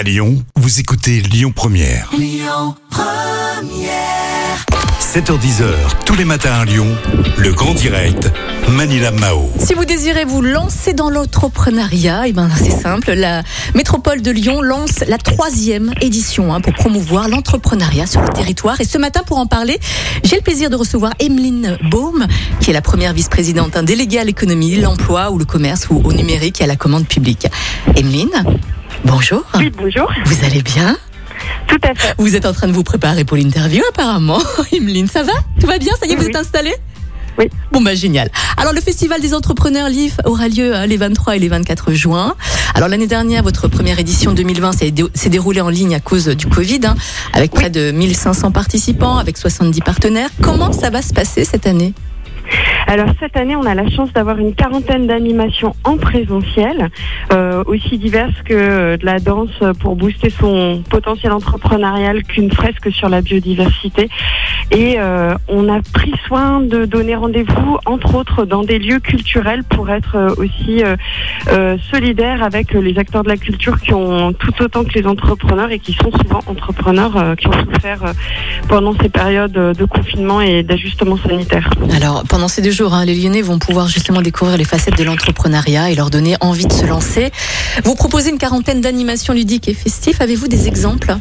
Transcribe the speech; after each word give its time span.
À 0.00 0.02
Lyon, 0.02 0.42
vous 0.56 0.80
écoutez 0.80 1.20
Lyon 1.20 1.52
Première. 1.54 2.10
7h10h, 4.98 5.74
tous 6.06 6.14
les 6.14 6.24
matins 6.24 6.54
à 6.54 6.64
Lyon, 6.64 6.86
le 7.36 7.52
grand 7.52 7.74
direct, 7.74 8.32
Manila 8.70 9.10
Mao. 9.10 9.50
Si 9.58 9.74
vous 9.74 9.84
désirez 9.84 10.24
vous 10.24 10.40
lancer 10.40 10.94
dans 10.94 11.10
l'entrepreneuriat, 11.10 12.28
eh 12.28 12.32
ben 12.32 12.48
c'est 12.56 12.70
simple. 12.70 13.12
La 13.12 13.42
métropole 13.74 14.22
de 14.22 14.30
Lyon 14.30 14.62
lance 14.62 15.04
la 15.06 15.18
troisième 15.18 15.92
édition 16.00 16.54
hein, 16.54 16.62
pour 16.62 16.72
promouvoir 16.72 17.28
l'entrepreneuriat 17.28 18.06
sur 18.06 18.22
le 18.22 18.30
territoire. 18.30 18.80
Et 18.80 18.86
ce 18.86 18.96
matin, 18.96 19.20
pour 19.26 19.36
en 19.36 19.44
parler, 19.44 19.78
j'ai 20.24 20.36
le 20.36 20.42
plaisir 20.42 20.70
de 20.70 20.76
recevoir 20.76 21.12
Emeline 21.18 21.76
Baum, 21.90 22.26
qui 22.60 22.70
est 22.70 22.72
la 22.72 22.80
première 22.80 23.12
vice-présidente 23.12 23.76
hein, 23.76 23.82
déléguée 23.82 24.20
à 24.20 24.24
l'économie, 24.24 24.76
l'emploi 24.76 25.30
ou 25.30 25.36
le 25.36 25.44
commerce 25.44 25.90
ou 25.90 26.00
au 26.02 26.14
numérique 26.14 26.62
et 26.62 26.64
à 26.64 26.66
la 26.66 26.76
commande 26.76 27.06
publique. 27.06 27.48
Emeline, 27.96 28.30
bonjour. 29.04 29.42
Oui, 29.56 29.70
bonjour. 29.76 30.10
Vous 30.26 30.44
allez 30.44 30.62
bien? 30.62 30.96
Tout 31.66 31.78
à 31.82 31.94
fait. 31.94 32.14
Vous 32.18 32.36
êtes 32.36 32.46
en 32.46 32.52
train 32.52 32.66
de 32.66 32.72
vous 32.72 32.82
préparer 32.84 33.24
pour 33.24 33.36
l'interview 33.36 33.82
apparemment. 33.90 34.40
Emeline, 34.72 35.06
ça 35.08 35.22
va? 35.22 35.32
Tout 35.60 35.66
va 35.66 35.78
bien? 35.78 35.92
Ça 36.00 36.06
y 36.06 36.12
est, 36.12 36.16
vous 36.16 36.22
Oui. 36.24 36.28
êtes 36.30 36.36
installée? 36.36 36.74
Oui. 37.38 37.46
Bon 37.72 37.80
bah 37.80 37.94
génial. 37.94 38.28
Alors 38.58 38.72
le 38.74 38.80
festival 38.80 39.20
des 39.20 39.32
entrepreneurs 39.34 39.88
LIF 39.88 40.16
aura 40.26 40.48
lieu 40.48 40.74
euh, 40.74 40.84
les 40.86 40.96
23 40.98 41.36
et 41.36 41.38
les 41.38 41.48
24 41.48 41.92
juin. 41.92 42.34
Alors 42.74 42.88
l'année 42.88 43.06
dernière, 43.06 43.42
votre 43.42 43.68
première 43.68 43.98
édition 43.98 44.32
2020 44.32 44.72
s'est 44.72 44.90
dé- 44.90 45.04
s'est 45.14 45.30
déroulée 45.30 45.60
en 45.62 45.70
ligne 45.70 45.94
à 45.94 46.00
cause 46.00 46.26
du 46.26 46.46
Covid, 46.48 46.80
hein, 46.84 46.96
avec 47.32 47.52
près 47.52 47.70
de 47.70 47.92
1500 47.92 48.50
participants, 48.50 49.16
avec 49.16 49.38
70 49.38 49.80
partenaires. 49.80 50.28
Comment 50.42 50.72
ça 50.72 50.90
va 50.90 51.00
se 51.02 51.14
passer 51.14 51.44
cette 51.44 51.66
année? 51.66 51.94
Alors 52.90 53.06
cette 53.20 53.36
année, 53.36 53.54
on 53.54 53.62
a 53.66 53.76
la 53.76 53.88
chance 53.88 54.12
d'avoir 54.12 54.38
une 54.38 54.52
quarantaine 54.52 55.06
d'animations 55.06 55.76
en 55.84 55.96
présentiel, 55.96 56.88
euh, 57.32 57.62
aussi 57.66 57.98
diverses 57.98 58.34
que 58.44 58.52
euh, 58.52 58.96
de 58.96 59.06
la 59.06 59.20
danse 59.20 59.62
pour 59.78 59.94
booster 59.94 60.28
son 60.28 60.82
potentiel 60.90 61.30
entrepreneurial 61.30 62.24
qu'une 62.24 62.50
fresque 62.50 62.90
sur 62.90 63.08
la 63.08 63.20
biodiversité. 63.20 64.08
Et 64.72 64.96
euh, 64.98 65.34
on 65.46 65.68
a 65.68 65.82
pris 65.82 66.14
soin 66.26 66.60
de 66.60 66.84
donner 66.84 67.14
rendez-vous, 67.14 67.78
entre 67.86 68.16
autres, 68.16 68.44
dans 68.44 68.64
des 68.64 68.80
lieux 68.80 68.98
culturels 68.98 69.62
pour 69.62 69.90
être 69.90 70.16
euh, 70.16 70.34
aussi 70.38 70.82
euh, 71.48 71.76
solidaires 71.90 72.42
avec 72.42 72.72
les 72.72 72.98
acteurs 72.98 73.22
de 73.22 73.28
la 73.28 73.36
culture 73.36 73.80
qui 73.80 73.92
ont 73.92 74.32
tout 74.32 74.62
autant 74.62 74.84
que 74.84 74.92
les 74.98 75.06
entrepreneurs 75.06 75.70
et 75.70 75.78
qui 75.78 75.92
sont 75.92 76.10
souvent 76.10 76.40
entrepreneurs 76.46 77.16
euh, 77.16 77.34
qui 77.34 77.46
ont 77.48 77.52
souffert 77.52 78.04
euh, 78.04 78.12
pendant 78.68 78.94
ces 79.00 79.08
périodes 79.08 79.56
euh, 79.56 79.74
de 79.74 79.84
confinement 79.84 80.40
et 80.40 80.62
d'ajustement 80.62 81.16
sanitaire. 81.16 81.70
Alors 81.94 82.24
pendant 82.28 82.48
ces 82.48 82.62
deux 82.62 82.70
jours, 82.70 82.94
hein, 82.94 83.04
les 83.04 83.14
Lyonnais 83.14 83.42
vont 83.42 83.58
pouvoir 83.58 83.88
justement 83.88 84.22
découvrir 84.22 84.56
les 84.56 84.64
facettes 84.64 84.98
de 84.98 85.04
l'entrepreneuriat 85.04 85.90
et 85.90 85.94
leur 85.94 86.10
donner 86.10 86.36
envie 86.40 86.66
de 86.66 86.72
se 86.72 86.86
lancer. 86.86 87.30
Vous 87.84 87.94
proposez 87.94 88.30
une 88.30 88.38
quarantaine 88.38 88.80
d'animations 88.80 89.34
ludiques 89.34 89.68
et 89.68 89.74
festives. 89.74 90.20
Avez-vous 90.20 90.48
des 90.48 90.68
exemples? 90.68 91.14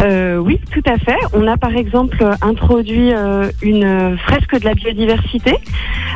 Euh, 0.00 0.36
oui, 0.36 0.60
tout 0.70 0.82
à 0.86 0.96
fait. 0.98 1.18
On 1.32 1.46
a 1.48 1.56
par 1.56 1.74
exemple 1.74 2.24
introduit 2.40 3.12
euh, 3.12 3.50
une 3.62 4.16
fresque 4.18 4.58
de 4.60 4.64
la 4.64 4.74
biodiversité. 4.74 5.54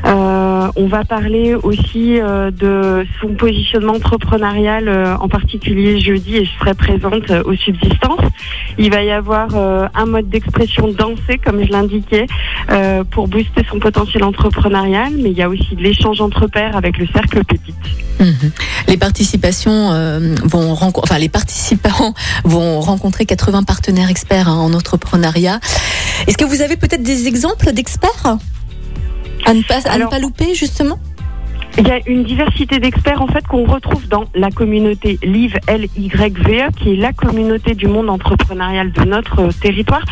Euh, 0.06 0.52
on 0.77 0.87
va 0.87 1.05
parler 1.05 1.55
aussi 1.55 2.19
euh, 2.19 2.51
de 2.51 3.06
son 3.20 3.34
positionnement 3.34 3.95
entrepreneurial, 3.95 4.89
euh, 4.89 5.17
en 5.19 5.28
particulier 5.28 6.01
jeudi, 6.01 6.37
et 6.37 6.45
je 6.45 6.51
serai 6.59 6.75
présente 6.75 7.31
euh, 7.31 7.42
aux 7.45 7.56
subsistances. 7.56 8.20
Il 8.78 8.91
va 8.91 9.03
y 9.03 9.11
avoir 9.11 9.55
un 9.55 10.06
mode 10.06 10.31
d'expression 10.31 10.89
dansé, 10.89 11.39
comme 11.45 11.62
je 11.62 11.70
l'indiquais, 11.70 12.27
pour 13.11 13.28
booster 13.28 13.62
son 13.70 13.78
potentiel 13.78 14.25
entrepreneurial, 14.25 15.12
mais 15.19 15.31
il 15.31 15.37
y 15.37 15.43
a 15.43 15.48
aussi 15.48 15.77
de 15.77 15.83
l'échange 15.83 16.20
entre 16.20 16.47
pairs 16.47 16.75
avec 16.75 16.97
le 16.97 17.06
cercle 17.06 17.45
Pépite. 17.45 17.77
Mhm. 18.19 18.50
Les 18.89 18.97
participations 18.97 19.91
vont 20.45 20.73
enfin 20.73 21.19
les 21.19 21.28
participants 21.28 22.15
vont 22.45 22.81
rencontrer 22.81 23.27
80 23.27 23.65
partenaires 23.65 24.09
experts 24.09 24.48
hein, 24.48 24.56
en 24.56 24.73
entrepreneuriat. 24.73 25.61
Est-ce 26.27 26.39
que 26.39 26.45
vous 26.45 26.62
avez 26.62 26.77
peut-être 26.77 27.03
des 27.03 27.27
exemples 27.27 27.73
d'experts? 27.73 28.39
À 29.47 29.54
ne 29.54 29.62
pas 29.62 29.88
à 29.88 29.98
ne 29.98 30.06
pas 30.06 30.19
louper 30.19 30.54
justement 30.54 30.98
Il 31.78 31.86
y 31.86 31.91
a 31.91 31.98
une 32.06 32.25
diversité 32.25 32.78
d'experts 32.78 33.22
en 33.22 33.26
fait 33.26 33.47
qu'on 33.47 33.64
retrouve 33.64 34.06
dans 34.08 34.25
la 34.34 34.50
communauté 34.50 35.19
LIVE 35.22 35.58
LYVE 35.69 36.70
qui 36.76 36.92
est 36.92 36.97
la 36.97 37.12
communauté 37.12 37.75
du 37.75 37.86
monde 37.86 38.10
entrepreneurial 38.10 38.92
de 38.92 39.04
notre 39.04 39.41
euh, 39.41 39.50
territoire. 39.60 40.02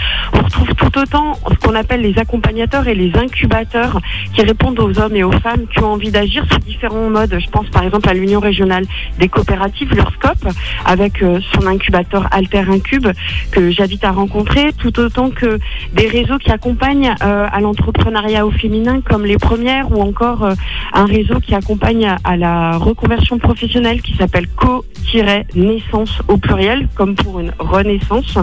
On 0.60 0.64
retrouve 0.64 0.90
tout 0.90 0.98
autant 0.98 1.32
ce 1.50 1.54
qu'on 1.66 1.74
appelle 1.74 2.02
les 2.02 2.18
accompagnateurs 2.18 2.86
et 2.86 2.94
les 2.94 3.16
incubateurs 3.16 3.98
qui 4.34 4.42
répondent 4.42 4.78
aux 4.80 4.98
hommes 5.00 5.16
et 5.16 5.24
aux 5.24 5.32
femmes 5.32 5.66
qui 5.72 5.78
ont 5.82 5.92
envie 5.92 6.10
d'agir 6.10 6.44
sous 6.50 6.58
différents 6.58 7.08
modes. 7.08 7.34
Je 7.40 7.48
pense 7.50 7.68
par 7.70 7.82
exemple 7.84 8.08
à 8.08 8.14
l'Union 8.14 8.40
régionale 8.40 8.84
des 9.18 9.28
coopératives, 9.28 9.94
leur 9.94 10.12
scope, 10.12 10.48
avec 10.84 11.22
euh, 11.22 11.40
son 11.54 11.66
incubateur 11.66 12.26
Alter 12.30 12.64
Incube 12.70 13.08
que 13.52 13.70
j'invite 13.70 14.04
à 14.04 14.10
rencontrer, 14.12 14.72
tout 14.76 14.98
autant 15.00 15.30
que 15.30 15.58
des 15.94 16.06
réseaux 16.08 16.38
qui 16.38 16.50
accompagnent 16.50 17.14
euh, 17.22 17.46
à 17.50 17.60
l'entrepreneuriat 17.60 18.44
au 18.46 18.50
féminin 18.50 19.00
comme 19.00 19.24
les 19.24 19.38
premières 19.38 19.90
ou 19.90 20.02
encore 20.02 20.44
euh, 20.44 20.52
un 20.92 21.06
réseau 21.06 21.40
qui 21.40 21.54
accompagne 21.54 22.16
à- 22.24 22.36
la 22.36 22.76
reconversion 22.76 23.38
professionnelle 23.38 24.02
qui 24.02 24.14
s'appelle 24.16 24.46
Co-naissance 24.56 26.20
au 26.28 26.36
pluriel, 26.36 26.88
comme 26.94 27.14
pour 27.14 27.40
une 27.40 27.52
renaissance. 27.58 28.38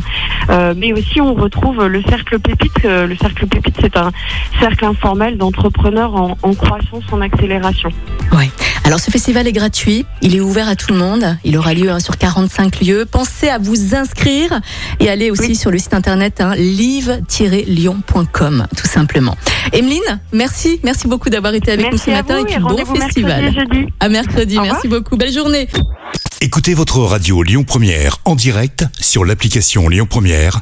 Mais 0.75 0.94
aussi, 0.94 1.19
on 1.22 1.33
retrouve 1.33 1.85
le 1.88 2.01
cercle 2.09 2.40
Pépite. 2.40 2.72
Euh, 2.85 3.06
Le 3.07 3.16
cercle 3.18 3.47
Pépite, 3.47 3.75
c'est 3.81 3.97
un 3.97 4.12
cercle 4.59 4.85
informel 4.85 5.38
d'entrepreneurs 5.38 6.16
en, 6.16 6.38
en 6.41 6.53
croissance, 6.53 7.03
en 7.12 7.19
accélération. 7.22 7.90
Oui. 8.38 8.50
Alors 8.84 9.00
ce 9.01 9.09
festival 9.12 9.47
est 9.47 9.51
gratuit, 9.51 10.06
il 10.22 10.35
est 10.35 10.40
ouvert 10.40 10.69
à 10.69 10.75
tout 10.75 10.94
le 10.94 11.00
monde, 11.00 11.38
il 11.44 11.57
aura 11.57 11.73
lieu 11.73 11.90
hein, 11.91 12.00
sur 12.00 12.18
45 12.18 12.79
lieux. 12.81 13.06
Pensez 13.09 13.50
à 13.50 13.57
vous 13.57 13.94
inscrire 13.95 14.62
et 15.01 15.09
allez 15.09 15.29
aussi 15.29 15.50
Oui. 15.50 15.56
sur 15.56 15.72
le 15.72 15.78
site 15.78 15.94
internet 15.94 16.40
hein, 16.40 16.56
live-lyon.com 16.56 18.68
tout 18.78 18.88
simplement. 18.88 19.35
Emeline, 19.74 20.22
merci, 20.31 20.79
merci 20.84 21.07
beaucoup 21.09 21.29
d'avoir 21.29 21.53
été 21.53 21.72
avec 21.74 21.91
nous 21.91 21.97
ce 21.97 22.12
matin 22.12 22.39
et 22.39 22.45
puis 22.45 22.56
et 22.56 22.59
bon 22.59 22.75
mercredi 22.75 23.00
festival. 23.01 23.53
jeudi. 23.53 23.88
À 24.00 24.07
mercredi, 24.09 24.57
Au 24.57 24.62
merci 24.62 24.88
beaucoup. 24.88 25.18
Belle 25.18 25.34
journée. 25.34 25.68
Écoutez 26.39 26.74
votre 26.74 27.00
radio 27.00 27.44
Lyon 27.44 27.66
Première 27.66 28.18
en 28.24 28.35
direct 28.35 28.85
sur 29.01 29.25
l'application 29.25 29.89
Lyon 29.89 30.06
Première, 30.09 30.62